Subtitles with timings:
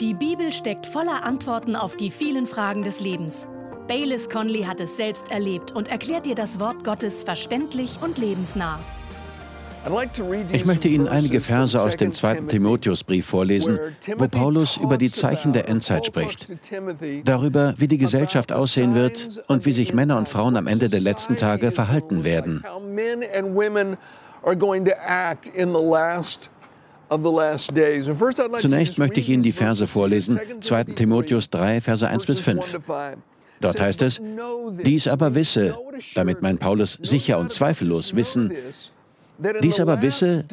[0.00, 3.48] Die Bibel steckt voller Antworten auf die vielen Fragen des Lebens.
[3.88, 8.78] Baylis Conley hat es selbst erlebt und erklärt dir das Wort Gottes verständlich und lebensnah.
[10.52, 13.78] Ich möchte Ihnen einige Verse aus dem zweiten Timotheusbrief vorlesen,
[14.18, 16.46] wo Paulus über die Zeichen der Endzeit spricht.
[17.24, 21.00] Darüber, wie die Gesellschaft aussehen wird und wie sich Männer und Frauen am Ende der
[21.00, 22.62] letzten Tage verhalten werden.
[28.58, 30.84] Zunächst möchte ich Ihnen die Verse vorlesen, 2.
[30.84, 32.80] Timotheus 3, Verse 1 bis 5.
[33.60, 34.20] Dort heißt es,
[34.84, 35.78] dies aber wisse,
[36.14, 38.52] damit mein Paulus sicher und zweifellos wissen,
[39.62, 40.44] dies aber wisse,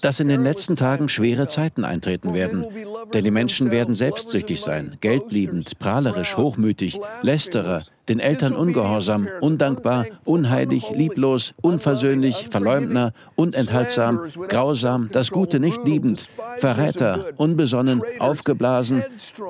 [0.00, 2.66] dass in den letzten Tagen schwere Zeiten eintreten werden.
[3.12, 10.90] Denn die Menschen werden selbstsüchtig sein, geldliebend, prahlerisch, hochmütig, lästerer, den Eltern ungehorsam, undankbar, unheilig,
[10.90, 19.04] lieblos, unversöhnlich, Verleumdner, unenthaltsam, grausam, das Gute nicht liebend, Verräter, unbesonnen, aufgeblasen,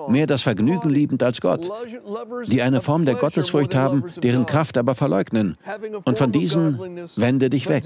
[0.09, 1.71] mehr das Vergnügen liebend als Gott,
[2.47, 5.57] die eine Form der Gottesfurcht haben, deren Kraft aber verleugnen.
[6.05, 6.79] Und von diesen
[7.17, 7.85] wende dich weg.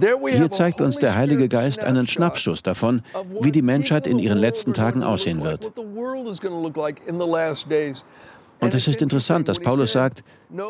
[0.00, 3.02] Hier zeigt uns der Heilige Geist einen Schnappschuss davon,
[3.40, 5.72] wie die Menschheit in ihren letzten Tagen aussehen wird.
[8.60, 10.24] Und es ist interessant, dass Paulus sagt,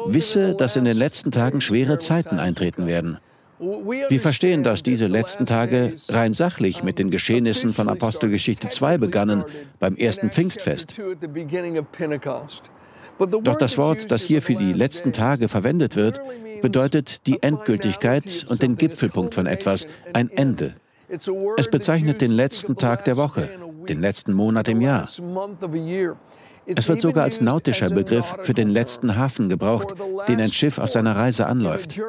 [0.06, 3.18] wisse, dass in den letzten Tagen schwere Zeiten eintreten werden.
[3.58, 9.44] Wir verstehen, dass diese letzten Tage rein sachlich mit den Geschehnissen von Apostelgeschichte 2 begannen,
[9.78, 11.00] beim ersten Pfingstfest.
[13.18, 16.20] Doch das Wort, das hier für die letzten Tage verwendet wird,
[16.60, 20.74] bedeutet die Endgültigkeit und den Gipfelpunkt von etwas, ein Ende.
[21.56, 23.48] Es bezeichnet den letzten Tag der Woche,
[23.88, 25.08] den letzten Monat im Jahr.
[26.66, 29.94] Es wird sogar als nautischer Begriff für den letzten Hafen gebraucht,
[30.28, 32.00] den ein Schiff auf seiner Reise anläuft.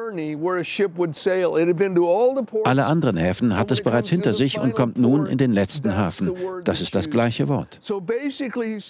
[2.64, 6.32] Alle anderen Häfen hat es bereits hinter sich und kommt nun in den letzten Hafen.
[6.64, 7.80] Das ist das gleiche Wort.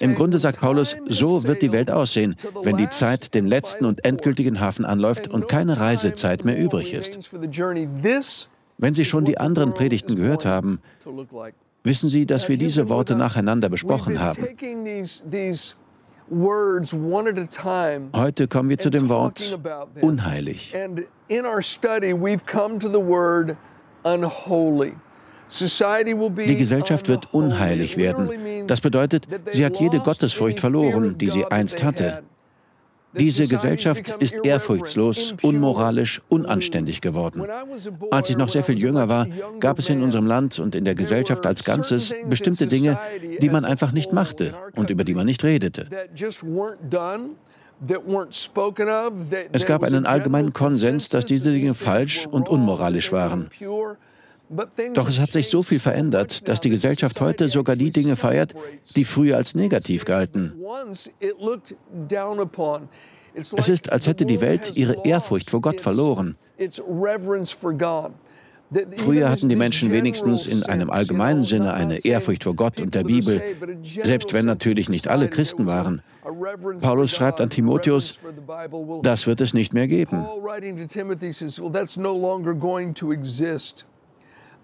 [0.01, 4.05] Im Grunde sagt Paulus, so wird die Welt aussehen, wenn die Zeit den letzten und
[4.05, 7.31] endgültigen Hafen anläuft und keine Reisezeit mehr übrig ist.
[8.77, 10.81] Wenn Sie schon die anderen Predigten gehört haben,
[11.87, 14.43] Wissen Sie, dass wir diese Worte nacheinander besprochen haben?
[18.17, 19.59] Heute kommen wir zu dem Wort
[20.01, 20.75] unheilig.
[26.47, 28.67] Die Gesellschaft wird unheilig werden.
[28.67, 32.23] Das bedeutet, sie hat jede Gottesfurcht verloren, die sie einst hatte.
[33.19, 37.45] Diese Gesellschaft ist ehrfurchtslos, unmoralisch, unanständig geworden.
[38.11, 39.27] Als ich noch sehr viel jünger war,
[39.61, 42.99] gab es in unserem Land und in der Gesellschaft als Ganzes bestimmte Dinge,
[43.41, 45.89] die man einfach nicht machte und über die man nicht redete.
[49.53, 53.51] Es gab einen allgemeinen Konsens, dass diese Dinge falsch und unmoralisch waren.
[54.95, 58.55] Doch es hat sich so viel verändert, dass die Gesellschaft heute sogar die Dinge feiert,
[58.95, 60.53] die früher als negativ galten.
[63.35, 66.37] Es ist, als hätte die Welt ihre Ehrfurcht vor Gott verloren.
[68.97, 73.05] Früher hatten die Menschen wenigstens in einem allgemeinen Sinne eine Ehrfurcht vor Gott und der
[73.05, 73.41] Bibel,
[73.83, 76.03] selbst wenn natürlich nicht alle Christen waren.
[76.81, 78.19] Paulus schreibt an Timotheus,
[79.03, 80.27] das wird es nicht mehr geben.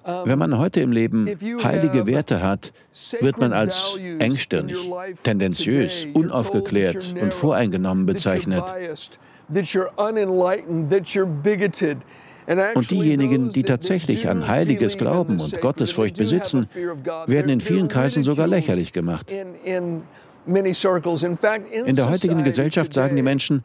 [0.04, 1.26] Wenn man heute im Leben
[1.62, 2.72] heilige Werte hat,
[3.20, 4.78] wird man als engstirnig,
[5.22, 8.64] tendenziös, unaufgeklärt und voreingenommen bezeichnet.
[12.74, 16.66] Und diejenigen, die tatsächlich an Heiliges glauben und Gottesfurcht besitzen,
[17.26, 19.30] werden in vielen Kreisen sogar lächerlich gemacht.
[19.30, 20.02] In
[20.46, 23.62] der heutigen Gesellschaft sagen die Menschen,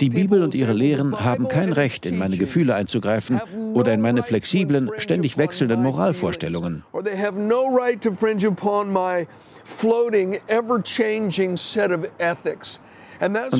[0.00, 3.40] die Bibel und ihre Lehren haben kein Recht, in meine Gefühle einzugreifen
[3.74, 6.84] oder in meine flexiblen, ständig wechselnden Moralvorstellungen.
[6.92, 7.08] Und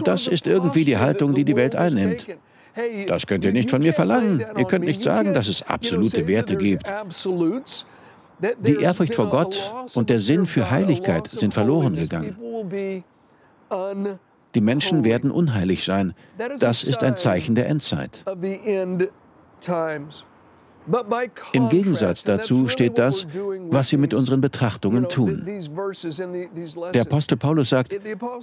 [0.07, 2.27] das ist irgendwie die Haltung, die die Welt einnimmt.
[3.09, 4.45] Das könnt ihr nicht von mir verlangen.
[4.57, 6.87] Ihr könnt nicht sagen, dass es absolute Werte gibt.
[8.61, 12.37] Die Ehrfurcht vor Gott und der Sinn für Heiligkeit sind verloren gegangen.
[14.55, 16.15] Die Menschen werden unheilig sein.
[16.59, 18.25] Das ist ein Zeichen der Endzeit.
[21.53, 23.27] Im Gegensatz dazu steht das,
[23.69, 25.47] was wir mit unseren Betrachtungen tun.
[26.95, 27.95] Der Apostel Paulus sagt,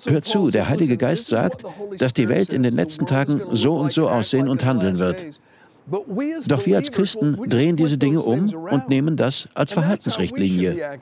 [0.05, 1.63] hört zu, der Heilige Geist sagt,
[1.97, 5.25] dass die Welt in den letzten Tagen so und so aussehen und handeln wird.
[6.47, 10.99] Doch wir als Christen drehen diese Dinge um und nehmen das als Verhaltensrichtlinie.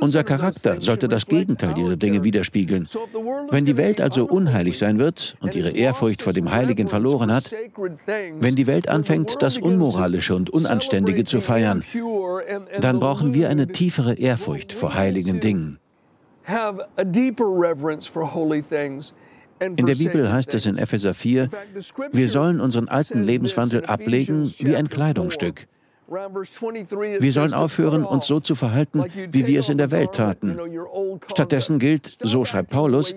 [0.00, 2.88] Unser Charakter sollte das Gegenteil dieser Dinge widerspiegeln.
[3.50, 7.54] Wenn die Welt also unheilig sein wird und ihre Ehrfurcht vor dem Heiligen verloren hat,
[8.38, 11.84] wenn die Welt anfängt, das Unmoralische und Unanständige zu feiern,
[12.80, 15.78] dann brauchen wir eine tiefere Ehrfurcht vor heiligen Dingen.
[19.58, 21.50] In der Bibel heißt es in Epheser 4,
[22.12, 25.66] wir sollen unseren alten Lebenswandel ablegen wie ein Kleidungsstück.
[26.08, 30.56] Wir sollen aufhören, uns so zu verhalten, wie wir es in der Welt taten.
[31.32, 33.14] Stattdessen gilt, so schreibt Paulus,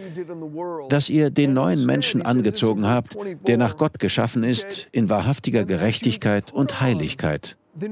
[0.90, 3.16] dass ihr den neuen Menschen angezogen habt,
[3.48, 7.58] der nach Gott geschaffen ist, in wahrhaftiger Gerechtigkeit und Heiligkeit.
[7.80, 7.88] The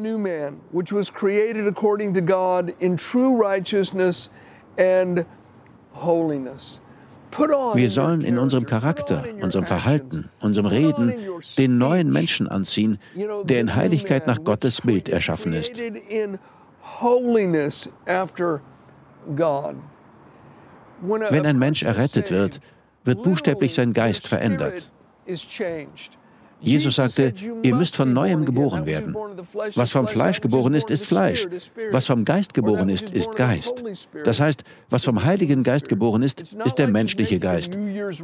[7.74, 11.14] Wir sollen in unserem Charakter, unserem Verhalten, unserem Reden
[11.58, 13.00] den neuen Menschen anziehen,
[13.44, 15.80] der in Heiligkeit nach Gottes Bild erschaffen ist.
[21.02, 22.60] Wenn ein Mensch errettet wird,
[23.04, 24.92] wird buchstäblich sein Geist verändert.
[26.60, 29.16] Jesus sagte, ihr müsst von neuem geboren werden.
[29.76, 31.48] Was vom Fleisch geboren ist, ist Fleisch.
[31.92, 33.84] Was vom Geist geboren ist, ist Geist.
[34.24, 37.78] Das heißt, was vom Heiligen Geist geboren ist, ist der menschliche Geist.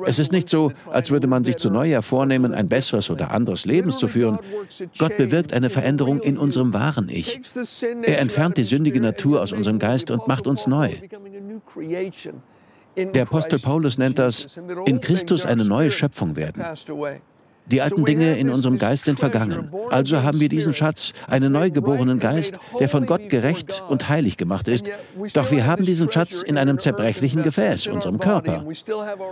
[0.05, 3.65] Es ist nicht so, als würde man sich zu Neujahr vornehmen, ein besseres oder anderes
[3.65, 4.39] Leben zu führen.
[4.97, 7.39] Gott bewirkt eine Veränderung in unserem wahren Ich.
[8.03, 10.91] Er entfernt die sündige Natur aus unserem Geist und macht uns neu.
[12.95, 16.63] Der Apostel Paulus nennt das, in Christus eine neue Schöpfung werden.
[17.67, 19.71] Die alten Dinge in unserem Geist sind vergangen.
[19.89, 24.67] Also haben wir diesen Schatz, einen neugeborenen Geist, der von Gott gerecht und heilig gemacht
[24.67, 24.85] ist.
[25.33, 28.65] Doch wir haben diesen Schatz in einem zerbrechlichen Gefäß, unserem Körper.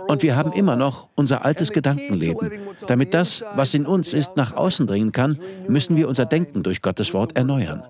[0.08, 2.50] Und wir haben immer noch unser altes Gedankenleben.
[2.86, 5.38] Damit das, was in uns ist, nach außen dringen kann,
[5.68, 7.82] müssen wir unser Denken durch Gottes Wort erneuern.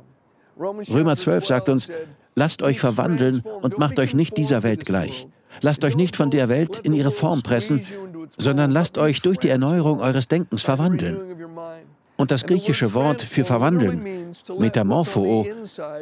[0.59, 1.89] Römer 12 sagt uns,
[2.35, 5.27] lasst euch verwandeln und macht euch nicht dieser Welt gleich.
[5.61, 7.83] Lasst euch nicht von der Welt in ihre Form pressen,
[8.39, 11.19] sondern lasst euch durch die Erneuerung eures Denkens verwandeln.
[12.17, 15.47] Und das griechische Wort für verwandeln, Metamorpho,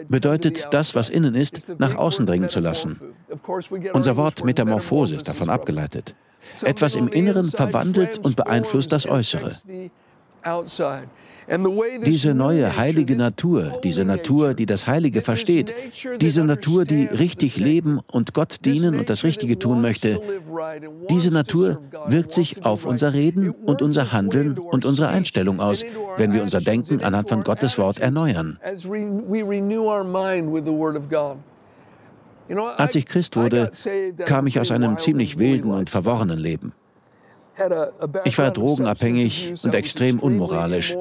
[0.09, 3.01] bedeutet das, was innen ist, nach außen dringen zu lassen.
[3.93, 6.15] Unser Wort Metamorphose ist davon abgeleitet.
[6.63, 9.57] Etwas im Inneren verwandelt und beeinflusst das Äußere.
[12.07, 15.75] Diese neue heilige Natur, diese Natur, die das Heilige versteht,
[16.21, 20.21] diese Natur, die richtig leben und Gott dienen und das Richtige tun möchte,
[21.09, 25.85] diese Natur wirkt sich auf unser Reden und unser Handeln und unsere Einstellung aus,
[26.17, 28.61] wenn wir unser Denken anhand von Gottes Wort erneuern.
[32.77, 33.71] Als ich Christ wurde,
[34.25, 36.73] kam ich aus einem ziemlich wilden und verworrenen Leben.
[38.25, 40.97] Ich war drogenabhängig und extrem unmoralisch.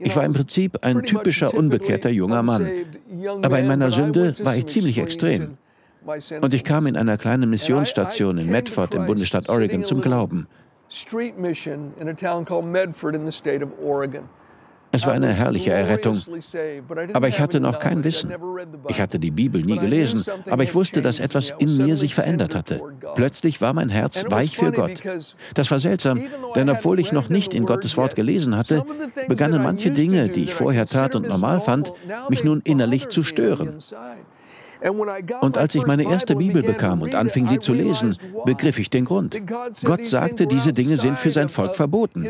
[0.00, 2.68] Ich war im Prinzip ein typischer unbekehrter junger Mann.
[3.42, 5.58] Aber in meiner Sünde war ich ziemlich extrem.
[6.40, 10.46] Und ich kam in einer kleinen Missionsstation in Medford im Bundesstaat Oregon zum Glauben.
[14.92, 16.20] Es war eine herrliche Errettung.
[17.12, 18.32] Aber ich hatte noch kein Wissen.
[18.88, 22.54] Ich hatte die Bibel nie gelesen, aber ich wusste, dass etwas in mir sich verändert
[22.54, 22.80] hatte.
[23.14, 25.02] Plötzlich war mein Herz weich für Gott.
[25.54, 26.20] Das war seltsam,
[26.54, 28.84] denn obwohl ich noch nicht in Gottes Wort gelesen hatte,
[29.28, 31.92] begannen manche Dinge, die ich vorher tat und normal fand,
[32.28, 33.78] mich nun innerlich zu stören.
[35.40, 39.04] Und als ich meine erste Bibel bekam und anfing sie zu lesen, begriff ich den
[39.04, 39.40] Grund.
[39.84, 42.28] Gott sagte, diese Dinge sind für sein Volk verboten.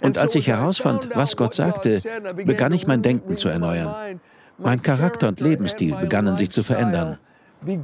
[0.00, 2.00] Und als ich herausfand, was Gott sagte,
[2.44, 4.20] begann ich mein Denken zu erneuern.
[4.58, 7.18] Mein Charakter und Lebensstil begannen sich zu verändern.
[7.64, 7.82] In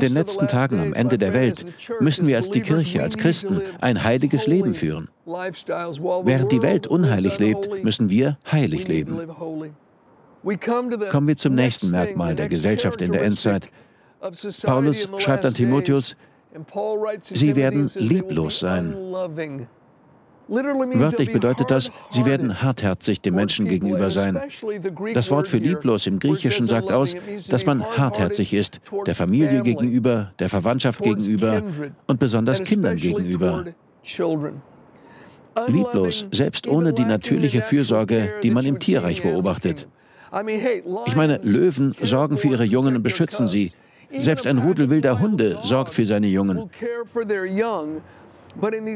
[0.00, 1.66] den letzten Tagen am Ende der Welt
[2.00, 5.08] müssen wir als die Kirche, als Christen ein heiliges Leben führen.
[5.24, 9.18] Während die Welt unheilig lebt, müssen wir heilig leben.
[11.10, 13.68] Kommen wir zum nächsten Merkmal der Gesellschaft in der Endzeit.
[14.62, 16.16] Paulus schreibt an Timotheus,
[17.22, 18.94] Sie werden lieblos sein.
[20.48, 24.38] Wörtlich bedeutet das, sie werden hartherzig dem Menschen gegenüber sein.
[25.14, 27.14] Das Wort für lieblos im Griechischen sagt aus,
[27.48, 31.62] dass man hartherzig ist, der Familie gegenüber, der Verwandtschaft gegenüber
[32.06, 33.64] und besonders Kindern gegenüber.
[35.68, 39.86] Lieblos, selbst ohne die natürliche Fürsorge, die man im Tierreich beobachtet.
[41.06, 43.72] Ich meine, Löwen sorgen für ihre Jungen und beschützen sie.
[44.18, 46.70] Selbst ein Rudel wilder Hunde sorgt für seine Jungen.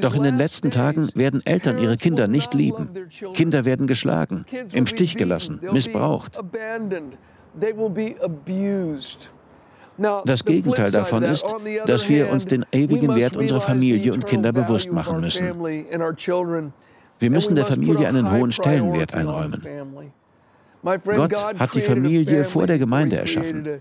[0.01, 2.91] Doch in den letzten Tagen werden Eltern ihre Kinder nicht lieben.
[3.33, 6.39] Kinder werden geschlagen, im Stich gelassen, missbraucht.
[10.27, 11.47] Das Gegenteil davon ist,
[11.87, 15.59] dass wir uns den ewigen Wert unserer Familie und Kinder bewusst machen müssen.
[17.19, 19.63] Wir müssen der Familie einen hohen Stellenwert einräumen.
[20.83, 23.81] Gott hat die Familie vor der Gemeinde erschaffen.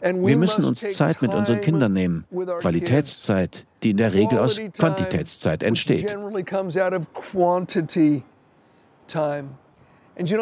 [0.00, 2.24] Wir müssen uns Zeit mit unseren Kindern nehmen,
[2.60, 6.16] Qualitätszeit, die in der Regel aus Quantitätszeit entsteht.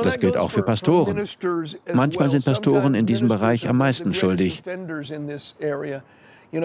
[0.02, 1.24] Das gilt auch für Pastoren.
[1.92, 4.62] Manchmal sind Pastoren in diesem Bereich am meisten schuldig.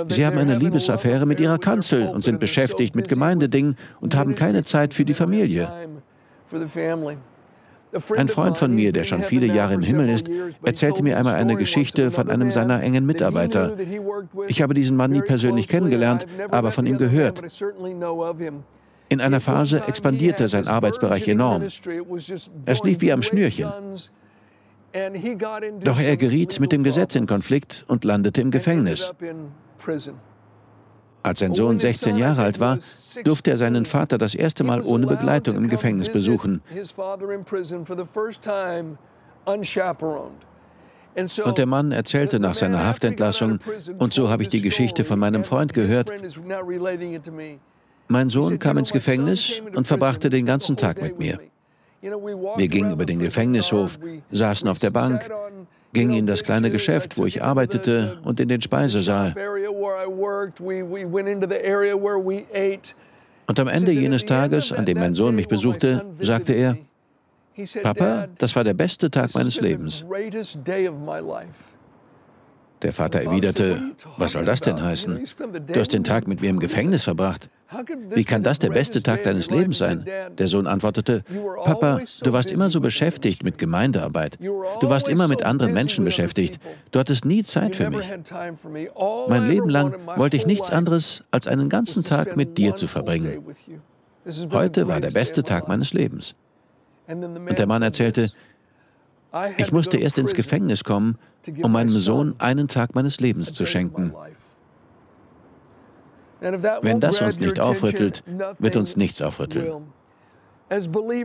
[0.08, 4.64] Sie haben eine Liebesaffäre mit ihrer Kanzel und sind beschäftigt mit Gemeindedingen und haben keine
[4.64, 5.70] Zeit für die Familie.
[8.16, 10.30] Ein Freund von mir, der schon viele Jahre im Himmel ist,
[10.64, 13.76] erzählte mir einmal eine Geschichte von einem seiner engen Mitarbeiter.
[14.48, 17.42] Ich habe diesen Mann nie persönlich kennengelernt, aber von ihm gehört.
[19.10, 21.64] In einer Phase expandierte sein Arbeitsbereich enorm.
[22.66, 23.70] Er schlief wie am Schnürchen.
[25.84, 29.14] Doch er geriet mit dem Gesetz in Konflikt und landete im Gefängnis.
[31.24, 32.80] Als sein Sohn 16 Jahre alt war,
[33.24, 36.62] durfte er seinen Vater das erste Mal ohne Begleitung im Gefängnis besuchen.
[41.44, 43.60] Und der Mann erzählte nach seiner Haftentlassung,
[44.00, 46.12] und so habe ich die Geschichte von meinem Freund gehört,
[48.08, 51.40] mein Sohn kam ins Gefängnis und verbrachte den ganzen Tag mit mir.
[52.02, 54.00] Wir gingen über den Gefängnishof,
[54.32, 55.30] saßen auf der Bank,
[55.94, 59.34] gingen in das kleine Geschäft, wo ich arbeitete, und in den Speisesaal.
[63.48, 66.78] Und am Ende jenes Tages, an dem mein Sohn mich besuchte, sagte er,
[67.84, 70.06] Papa, das war der beste Tag meines Lebens.
[72.82, 75.26] Der Vater erwiderte, was soll das denn heißen?
[75.68, 77.50] Du hast den Tag mit mir im Gefängnis verbracht.
[78.10, 80.06] Wie kann das der beste Tag deines Lebens sein?
[80.38, 81.24] Der Sohn antwortete,
[81.64, 84.38] Papa, du warst immer so beschäftigt mit Gemeindearbeit.
[84.40, 86.60] Du warst immer mit anderen Menschen beschäftigt.
[86.92, 88.06] Du hattest nie Zeit für mich.
[89.30, 93.44] Mein Leben lang wollte ich nichts anderes, als einen ganzen Tag mit dir zu verbringen.
[94.52, 96.36] Heute war der beste Tag meines Lebens.
[97.08, 98.32] Und der Mann erzählte,
[99.58, 101.18] ich musste erst ins Gefängnis kommen,
[101.64, 104.14] um meinem Sohn einen Tag meines Lebens zu schenken.
[106.42, 108.24] Wenn das uns nicht aufrüttelt,
[108.60, 109.94] wird uns nichts aufrütteln.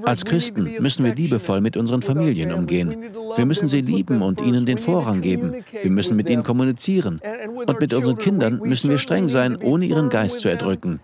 [0.05, 2.97] Als Christen müssen wir liebevoll mit unseren Familien umgehen.
[3.37, 5.65] Wir müssen sie lieben und ihnen den Vorrang geben.
[5.71, 7.21] Wir müssen mit ihnen kommunizieren.
[7.67, 11.01] Und mit unseren Kindern müssen wir streng sein, ohne ihren Geist zu erdrücken.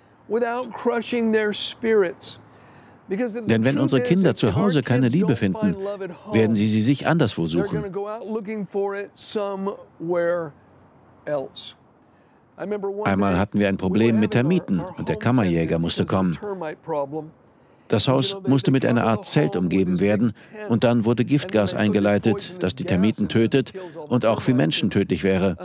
[3.08, 5.76] Denn wenn unsere Kinder zu Hause keine Liebe finden,
[6.32, 7.84] werden sie sie sich anderswo suchen.
[12.56, 16.38] Einmal hatten wir ein Problem mit Termiten und der Kammerjäger musste kommen.
[17.88, 20.32] Das Haus musste mit einer Art Zelt umgeben werden
[20.68, 23.72] und dann wurde Giftgas eingeleitet, das die Termiten tötet
[24.08, 25.56] und auch für Menschen tödlich wäre.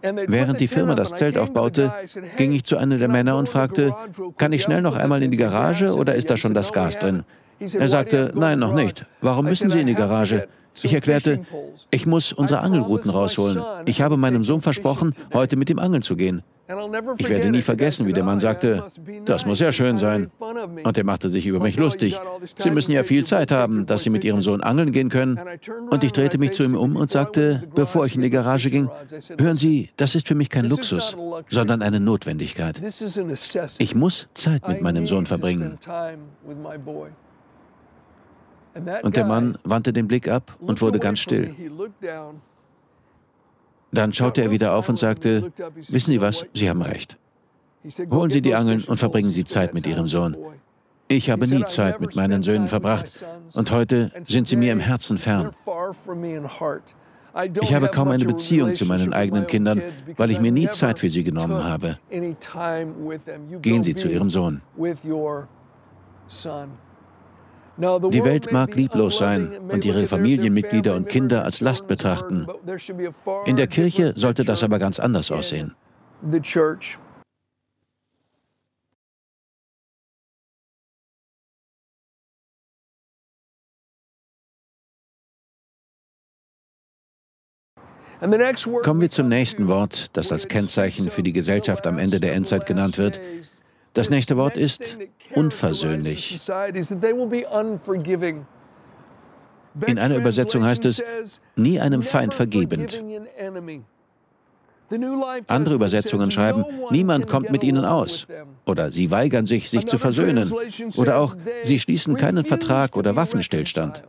[0.00, 1.92] Während die Firma das Zelt aufbaute,
[2.36, 3.94] ging ich zu einem der Männer und fragte,
[4.36, 7.24] kann ich schnell noch einmal in die Garage oder ist da schon das Gas drin?
[7.60, 9.04] Er sagte, nein, noch nicht.
[9.20, 10.48] Warum müssen Sie in die Garage?
[10.82, 11.40] Ich erklärte,
[11.90, 13.62] ich muss unsere Angelrouten rausholen.
[13.86, 16.42] Ich habe meinem Sohn versprochen, heute mit ihm angeln zu gehen.
[17.16, 18.84] Ich werde nie vergessen, wie der Mann sagte,
[19.24, 20.30] das muss ja schön sein.
[20.38, 22.20] Und er machte sich über mich lustig.
[22.58, 25.40] Sie müssen ja viel Zeit haben, dass Sie mit Ihrem Sohn angeln gehen können.
[25.90, 28.90] Und ich drehte mich zu ihm um und sagte, bevor ich in die Garage ging,
[29.38, 31.16] hören Sie, das ist für mich kein Luxus,
[31.48, 32.82] sondern eine Notwendigkeit.
[33.78, 35.78] Ich muss Zeit mit meinem Sohn verbringen.
[39.02, 41.54] Und der Mann wandte den Blick ab und wurde ganz still.
[43.90, 45.52] Dann schaute er wieder auf und sagte,
[45.88, 47.16] wissen Sie was, Sie haben recht.
[48.10, 50.36] Holen Sie die Angeln und verbringen Sie Zeit mit Ihrem Sohn.
[51.08, 55.16] Ich habe nie Zeit mit meinen Söhnen verbracht und heute sind sie mir im Herzen
[55.16, 55.52] fern.
[57.62, 59.80] Ich habe kaum eine Beziehung zu meinen eigenen Kindern,
[60.16, 61.98] weil ich mir nie Zeit für sie genommen habe.
[63.62, 64.60] Gehen Sie zu Ihrem Sohn.
[67.78, 72.48] Die Welt mag lieblos sein und ihre Familienmitglieder und Kinder als Last betrachten.
[73.46, 75.76] In der Kirche sollte das aber ganz anders aussehen.
[88.82, 92.66] Kommen wir zum nächsten Wort, das als Kennzeichen für die Gesellschaft am Ende der Endzeit
[92.66, 93.20] genannt wird.
[93.98, 94.96] Das nächste Wort ist
[95.34, 96.40] unversöhnlich.
[99.86, 101.02] In einer Übersetzung heißt es,
[101.56, 103.02] nie einem Feind vergebend.
[105.48, 108.28] Andere Übersetzungen schreiben, niemand kommt mit ihnen aus.
[108.66, 110.52] Oder sie weigern sich, sich zu versöhnen.
[110.96, 114.04] Oder auch, sie schließen keinen Vertrag oder Waffenstillstand.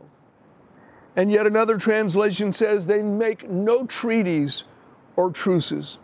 [1.16, 4.64] And yet another translation says they make no treaties
[5.16, 5.98] or truces.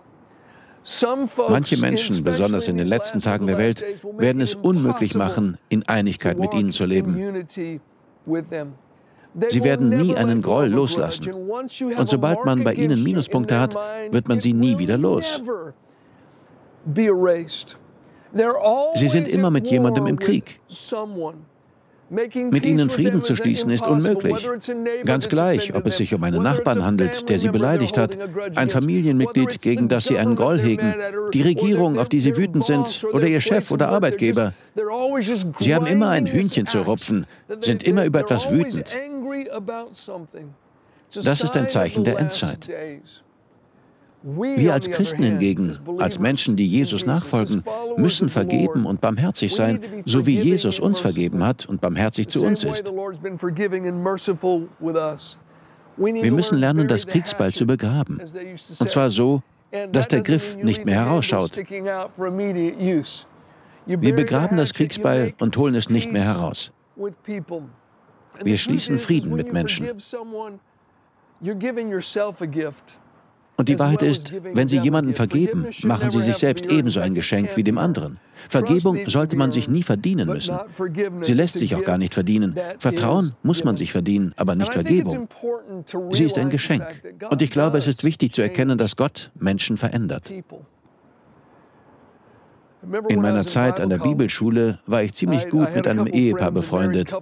[1.48, 3.84] Manche Menschen, besonders in den letzten Tagen der Welt,
[4.16, 7.16] werden es unmöglich machen, in Einigkeit mit ihnen zu leben.
[9.48, 11.32] Sie werden nie einen Groll loslassen.
[11.32, 13.74] Und sobald man bei ihnen Minuspunkte hat,
[14.10, 15.42] wird man sie nie wieder los.
[18.94, 20.60] Sie sind immer mit jemandem im Krieg.
[22.08, 24.48] Mit ihnen Frieden zu schließen ist unmöglich.
[25.04, 28.16] Ganz gleich, ob es sich um einen Nachbarn handelt, der sie beleidigt hat,
[28.54, 30.94] ein Familienmitglied, gegen das sie einen Groll hegen,
[31.32, 34.52] die Regierung, auf die sie wütend sind, oder ihr Chef oder Arbeitgeber.
[35.58, 37.26] Sie haben immer ein Hühnchen zu rupfen,
[37.60, 38.94] sind immer über etwas wütend.
[41.14, 42.68] Das ist ein Zeichen der Endzeit.
[44.28, 47.62] Wir als Christen hingegen, als Menschen, die Jesus nachfolgen,
[47.96, 52.64] müssen vergeben und barmherzig sein, so wie Jesus uns vergeben hat und barmherzig zu uns
[52.64, 52.92] ist.
[55.96, 58.20] Wir müssen lernen, das Kriegsbeil zu begraben.
[58.80, 59.42] Und zwar so,
[59.92, 61.56] dass der Griff nicht mehr herausschaut.
[63.86, 66.72] Wir begraben das Kriegsbeil und holen es nicht mehr heraus.
[68.42, 69.86] Wir schließen Frieden mit Menschen.
[73.56, 77.56] Und die Wahrheit ist, wenn Sie jemanden vergeben, machen Sie sich selbst ebenso ein Geschenk
[77.56, 78.18] wie dem anderen.
[78.48, 80.56] Vergebung sollte man sich nie verdienen müssen.
[81.22, 82.54] Sie lässt sich auch gar nicht verdienen.
[82.78, 85.28] Vertrauen muss man sich verdienen, aber nicht Vergebung.
[86.10, 86.84] Sie ist ein Geschenk.
[87.30, 90.32] Und ich glaube, es ist wichtig zu erkennen, dass Gott Menschen verändert.
[93.08, 97.12] In meiner Zeit an der Bibelschule war ich ziemlich gut mit einem Ehepaar befreundet.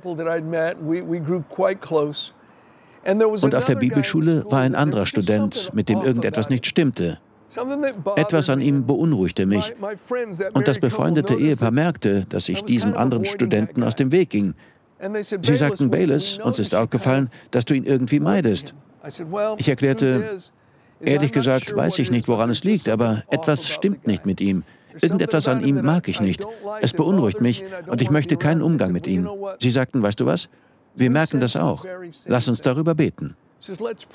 [3.07, 7.19] Und auf der Bibelschule war ein anderer Student, mit dem irgendetwas nicht stimmte.
[8.17, 9.75] Etwas an ihm beunruhigte mich.
[10.55, 14.55] Und das befreundete Ehepaar merkte, dass ich diesem anderen Studenten aus dem Weg ging.
[15.43, 18.75] Sie sagten, Bayless, uns ist aufgefallen, dass du ihn irgendwie meidest.
[19.59, 20.39] Ich erklärte,
[21.01, 24.65] ehrlich gesagt weiß ich nicht, woran es liegt, aber etwas stimmt nicht mit ihm.
[25.01, 26.45] Irgendetwas an ihm mag ich nicht.
[26.81, 29.29] Es beunruhigt mich und ich möchte keinen Umgang mit ihm.
[29.59, 30.49] Sie sagten, weißt du was?
[30.97, 31.85] Wir merken das auch.
[32.27, 33.37] Lass uns darüber beten.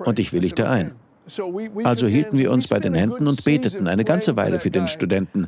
[0.05, 0.93] Und ich willigte ein.
[1.83, 5.47] Also hielten wir uns bei den Händen und beteten eine ganze Weile für den Studenten.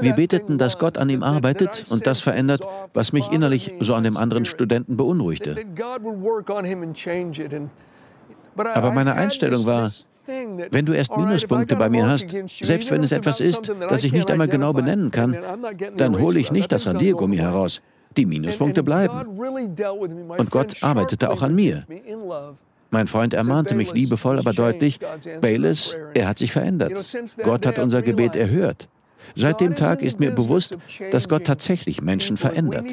[0.00, 4.04] Wir beteten, dass Gott an ihm arbeitet und das verändert, was mich innerlich so an
[4.04, 5.56] dem anderen Studenten beunruhigte.
[8.56, 9.90] Aber meine Einstellung war,
[10.26, 12.30] wenn du erst Minuspunkte bei mir hast,
[12.62, 15.36] selbst wenn es etwas ist, das ich nicht einmal genau benennen kann,
[15.96, 17.82] dann hole ich nicht das Radiergummi heraus.
[18.16, 19.38] Die Minuspunkte bleiben.
[20.38, 21.86] Und Gott arbeitete auch an mir.
[22.90, 25.00] Mein Freund ermahnte mich liebevoll, aber deutlich,
[25.40, 26.92] Bayless, er hat sich verändert.
[27.42, 28.88] Gott hat unser Gebet erhört.
[29.34, 30.78] Seit dem Tag ist mir bewusst,
[31.10, 32.84] dass Gott tatsächlich Menschen verändert.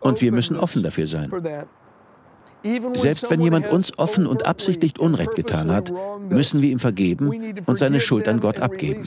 [0.00, 1.30] Und wir müssen offen dafür sein.
[2.94, 5.92] Selbst wenn jemand uns offen und absichtlich Unrecht getan hat,
[6.30, 9.06] müssen wir ihm vergeben und seine Schuld an Gott abgeben.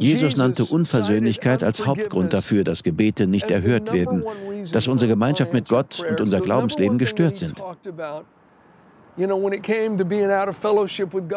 [0.00, 4.24] Jesus nannte Unversöhnlichkeit als Hauptgrund dafür, dass Gebete nicht erhört werden,
[4.72, 7.62] dass unsere Gemeinschaft mit Gott und unser Glaubensleben gestört sind.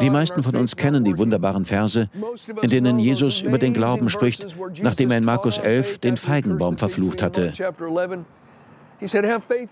[0.01, 2.09] Die meisten von uns kennen die wunderbaren Verse,
[2.61, 7.23] in denen Jesus über den Glauben spricht, nachdem er in Markus 11 den Feigenbaum verflucht
[7.23, 7.53] hatte.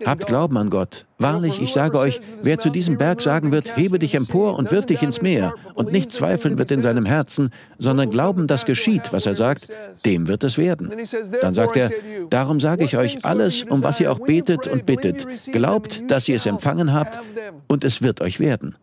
[0.05, 1.05] Habt Glauben an Gott.
[1.19, 4.85] Wahrlich, ich sage euch, wer zu diesem Berg sagen wird, hebe dich empor und wirf
[4.85, 9.25] dich ins Meer, und nicht zweifeln wird in seinem Herzen, sondern glauben, dass geschieht, was
[9.25, 9.67] er sagt,
[10.05, 10.91] dem wird es werden.
[11.41, 11.91] Dann sagt er,
[12.29, 15.27] darum sage ich euch alles, um was ihr auch betet und bittet.
[15.51, 17.19] Glaubt, dass ihr es empfangen habt,
[17.67, 18.75] und es wird euch werden.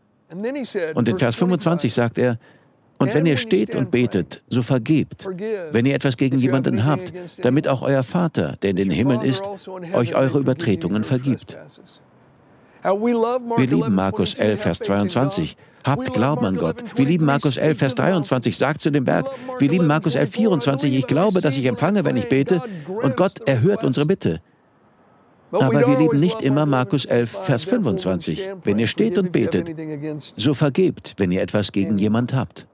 [0.95, 2.39] Und in Vers 25 sagt er,
[2.99, 5.29] und wenn ihr steht und betet, so vergebt,
[5.73, 9.45] wenn ihr etwas gegen jemanden habt, damit auch euer Vater, der in den Himmeln ist,
[9.93, 11.59] euch eure Übertretungen vergibt.
[12.83, 15.57] Wir lieben Markus 11, Vers 22.
[15.85, 16.83] Habt Glauben an Gott.
[16.97, 18.57] Wir lieben Markus 11, Vers 23.
[18.57, 19.27] Sagt zu dem Berg.
[19.59, 20.97] Wir lieben Markus 11, 24.
[20.97, 22.63] Ich glaube, dass ich empfange, wenn ich bete.
[22.89, 24.41] Und Gott erhört unsere Bitte.
[25.53, 28.49] Aber wir lieben nicht immer Markus 11, Vers 25.
[28.65, 29.71] Wenn ihr steht und betet,
[30.37, 32.67] so vergebt, wenn ihr etwas gegen jemand habt.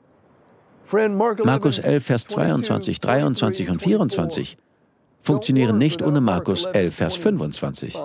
[0.92, 4.58] Markus 11, Vers 22, 23 und 24
[5.22, 7.98] funktionieren nicht ohne Markus 11, Vers 25.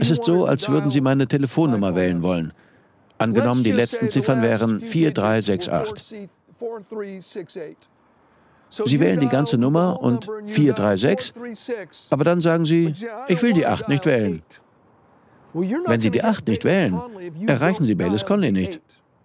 [0.00, 2.52] Es ist so, als würden Sie meine Telefonnummer wählen wollen.
[3.18, 6.28] Angenommen, die letzten Ziffern wären 4368.
[8.70, 11.34] Sie wählen die ganze Nummer und 436,
[12.10, 12.94] aber dann sagen Sie,
[13.28, 14.42] ich will die 8 nicht wählen.
[15.52, 17.00] Wenn Sie die 8 nicht wählen,
[17.46, 18.80] erreichen Sie Baylis Conley nicht.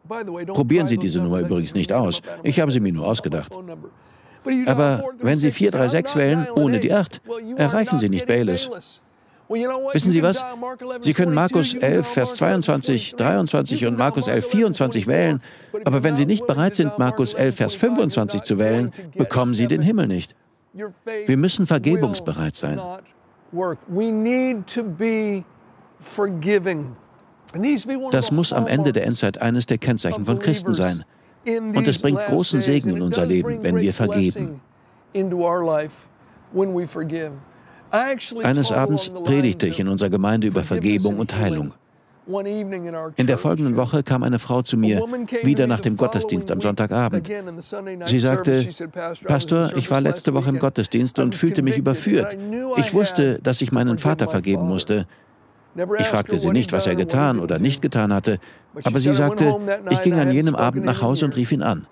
[0.07, 2.21] Probieren Sie diese Nummer übrigens nicht aus.
[2.43, 3.51] Ich habe sie mir nur ausgedacht.
[4.65, 7.21] Aber wenn Sie 436 wählen, ohne die 8,
[7.57, 8.69] erreichen Sie nicht Bayless.
[9.47, 10.43] Wissen Sie was?
[11.01, 15.41] Sie können Markus 11, Vers 22, 23 und Markus 11, 24 wählen,
[15.83, 19.81] aber wenn Sie nicht bereit sind, Markus 11, Vers 25 zu wählen, bekommen Sie den
[19.81, 20.35] Himmel nicht.
[20.73, 22.79] Wir müssen vergebungsbereit sein.
[28.11, 31.03] Das muss am Ende der Endzeit eines der Kennzeichen von Christen sein.
[31.45, 34.61] Und es bringt großen Segen in unser Leben, wenn wir vergeben.
[38.43, 41.73] Eines Abends predigte ich in unserer Gemeinde über Vergebung und Heilung.
[42.27, 44.99] In der folgenden Woche kam eine Frau zu mir,
[45.43, 47.29] wieder nach dem Gottesdienst am Sonntagabend.
[48.05, 48.67] Sie sagte,
[49.25, 52.35] Pastor, ich war letzte Woche im Gottesdienst und fühlte mich überführt.
[52.77, 55.05] Ich wusste, dass ich meinen Vater vergeben musste.
[55.99, 58.39] Ich fragte sie nicht, was er getan oder nicht getan hatte,
[58.83, 59.57] aber sie sagte,
[59.89, 61.87] ich ging an jenem Abend nach Hause und rief ihn an.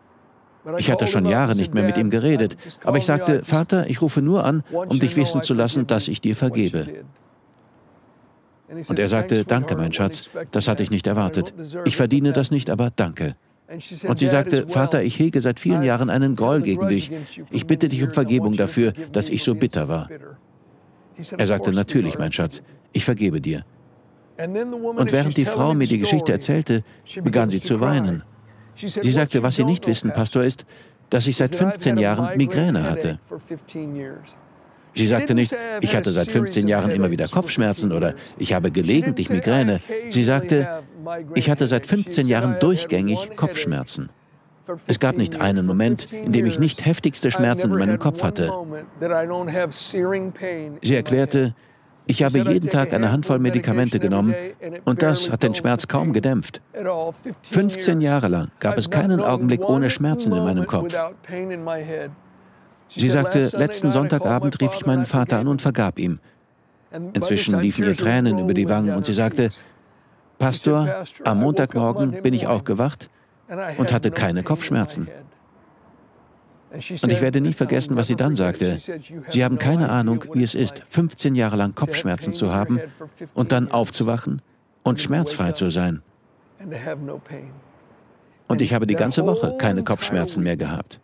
[0.77, 4.21] Ich hatte schon Jahre nicht mehr mit ihm geredet, aber ich sagte, Vater, ich rufe
[4.21, 6.87] nur an, um dich wissen zu lassen, dass ich dir vergebe.
[8.87, 11.53] Und er sagte, danke, mein Schatz, das hatte ich nicht erwartet.
[11.85, 13.35] Ich verdiene das nicht, aber danke.
[14.07, 17.11] Und sie sagte, Vater, ich hege seit vielen Jahren einen Groll gegen dich.
[17.49, 20.09] Ich bitte dich um Vergebung dafür, dass ich so bitter war.
[21.37, 22.61] Er sagte, natürlich, mein Schatz,
[22.93, 23.65] ich vergebe dir.
[24.37, 26.83] Und während die Frau mir die Geschichte erzählte,
[27.23, 28.23] begann sie zu weinen.
[28.75, 30.65] Sie sagte, was Sie nicht wissen, Pastor, ist,
[31.09, 33.19] dass ich seit 15 Jahren Migräne hatte.
[34.95, 39.29] Sie sagte nicht, ich hatte seit 15 Jahren immer wieder Kopfschmerzen oder ich habe gelegentlich
[39.29, 39.79] Migräne.
[40.09, 40.83] Sie sagte,
[41.35, 44.09] ich hatte seit 15 Jahren durchgängig Kopfschmerzen.
[44.87, 48.51] Es gab nicht einen Moment, in dem ich nicht heftigste Schmerzen in meinem Kopf hatte.
[50.81, 51.55] Sie erklärte,
[52.05, 54.35] ich habe jeden Tag eine Handvoll Medikamente genommen
[54.85, 56.61] und das hat den Schmerz kaum gedämpft.
[57.43, 60.93] 15 Jahre lang gab es keinen Augenblick ohne Schmerzen in meinem Kopf.
[62.89, 66.19] Sie sagte, letzten Sonntagabend rief ich meinen Vater an und vergab ihm.
[67.13, 69.49] Inzwischen liefen ihr Tränen über die Wangen und sie sagte,
[70.37, 73.09] Pastor, am Montagmorgen bin ich aufgewacht
[73.77, 75.07] und hatte keine Kopfschmerzen.
[76.73, 78.79] Und ich werde nie vergessen, was sie dann sagte.
[79.29, 82.81] Sie haben keine Ahnung, wie es ist, 15 Jahre lang Kopfschmerzen zu haben
[83.35, 84.41] und dann aufzuwachen
[84.81, 86.01] und schmerzfrei zu sein.
[88.47, 90.99] Und ich habe die ganze Woche keine Kopfschmerzen mehr gehabt.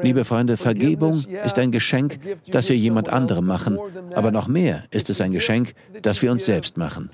[0.00, 3.78] Liebe Freunde, Vergebung ist ein Geschenk, das wir jemand anderem machen,
[4.14, 7.10] aber noch mehr ist es ein Geschenk, das wir uns selbst machen.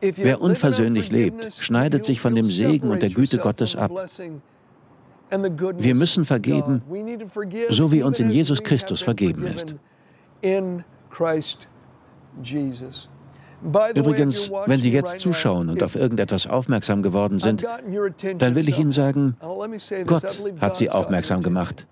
[0.00, 3.90] Wer unversöhnlich lebt, schneidet sich von dem Segen und der Güte Gottes ab.
[5.78, 6.82] Wir müssen vergeben,
[7.70, 9.74] so wie uns in Jesus Christus vergeben ist.
[13.94, 17.64] Übrigens, wenn Sie jetzt zuschauen und auf irgendetwas aufmerksam geworden sind,
[18.38, 19.36] dann will ich Ihnen sagen,
[20.06, 20.26] Gott
[20.60, 21.86] hat Sie aufmerksam gemacht.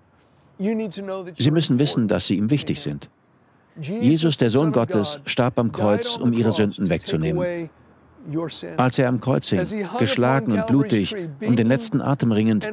[0.57, 3.09] Sie müssen wissen, dass Sie ihm wichtig sind.
[3.81, 7.69] Jesus, der Sohn Gottes, starb am Kreuz, um Ihre Sünden wegzunehmen.
[8.77, 12.67] Als er am Kreuz hing, geschlagen und blutig, um den letzten Atem ringend,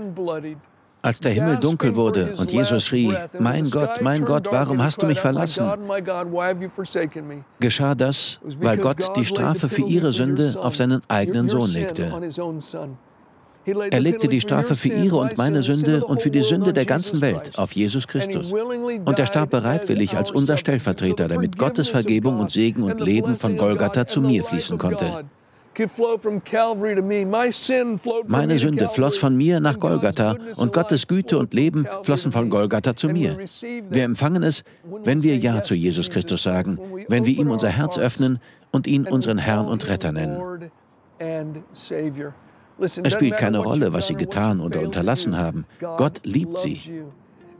[1.02, 5.06] als der Himmel dunkel wurde und Jesus schrie, Mein Gott, mein Gott, warum hast du
[5.06, 5.66] mich verlassen?
[7.58, 12.12] Geschah das, weil Gott die Strafe für ihre Sünde auf seinen eigenen Sohn legte.
[13.64, 17.20] Er legte die Strafe für ihre und meine Sünde und für die Sünde der ganzen
[17.20, 18.52] Welt auf Jesus Christus.
[18.52, 23.56] Und er starb bereitwillig als unser Stellvertreter, damit Gottes Vergebung und Segen und Leben von
[23.56, 25.24] Golgatha zu mir fließen konnte.
[28.26, 32.94] Meine Sünde floss von mir nach Golgatha und Gottes Güte und Leben flossen von Golgatha
[32.94, 33.38] zu mir.
[33.90, 34.64] Wir empfangen es,
[35.04, 38.38] wenn wir Ja zu Jesus Christus sagen, wenn wir ihm unser Herz öffnen
[38.70, 40.70] und ihn unseren Herrn und Retter nennen.
[42.78, 45.64] Es spielt keine Rolle, was sie getan oder unterlassen haben.
[45.80, 47.04] Gott liebt sie.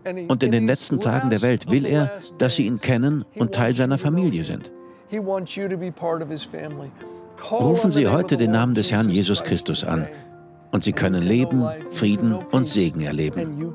[0.04, 3.74] Und in den letzten Tagen der Welt will er, dass sie ihn kennen und Teil
[3.74, 4.72] seiner Familie sind.
[7.50, 10.06] Rufen Sie heute den Namen des Herrn Jesus Christus an
[10.70, 13.74] und Sie können Leben, Frieden und Segen erleben.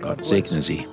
[0.00, 0.86] Gott segne Sie.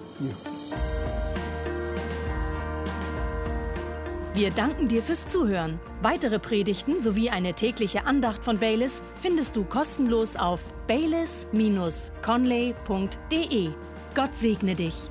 [4.34, 5.80] Wir danken dir fürs Zuhören.
[6.04, 13.70] Weitere Predigten sowie eine tägliche Andacht von Baylis findest du kostenlos auf baylis-conley.de.
[14.14, 15.10] Gott segne dich.